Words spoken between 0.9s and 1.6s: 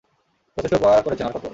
করেছেন, আর কত?